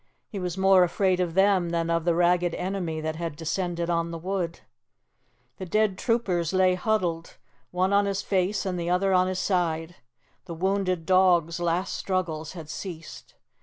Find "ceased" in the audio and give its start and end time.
12.67-13.35